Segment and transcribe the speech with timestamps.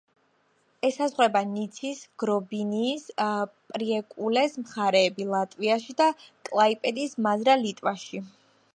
[0.87, 3.05] ესაზღვრება ნიცის, გრობინიის,
[3.75, 6.11] პრიეკულეს მხარეები ლატვიაში და
[6.51, 8.29] კლაიპედის მაზრა ლიტვაში.